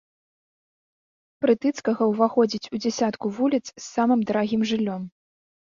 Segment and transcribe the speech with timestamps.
[1.45, 5.01] Прытыцкага ўваходзіць у дзясятку вуліц з самым дарагім жыллём.